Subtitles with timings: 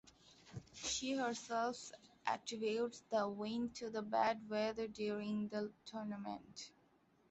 [0.73, 1.91] She herself
[2.25, 6.71] attributes the win to the bad weather during the tournament.